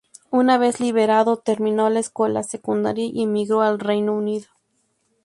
Una 0.31 0.57
vez 0.57 0.79
liberado, 0.79 1.37
terminó 1.37 1.87
la 1.91 1.99
escuela 1.99 2.41
secundaria 2.41 3.05
y 3.05 3.21
emigró 3.21 3.61
al 3.61 3.77
Reino 3.79 4.15
Unido. 4.15 4.47